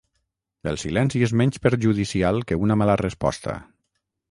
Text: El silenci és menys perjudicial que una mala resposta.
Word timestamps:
El 0.71 0.79
silenci 0.83 1.21
és 1.27 1.35
menys 1.41 1.61
perjudicial 1.67 2.41
que 2.53 2.59
una 2.65 2.81
mala 2.83 2.99
resposta. 3.05 3.57